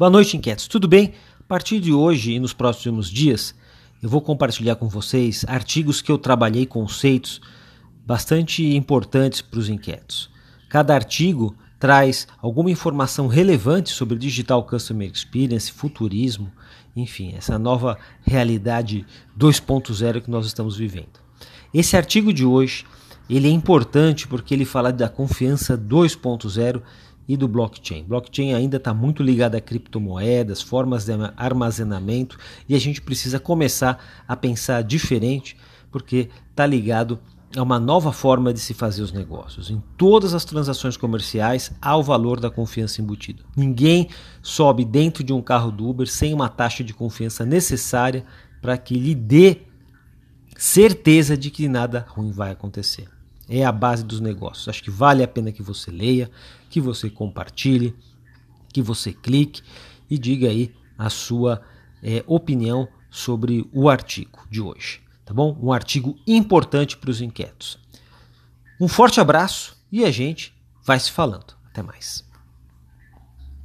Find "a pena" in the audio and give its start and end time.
55.24-55.50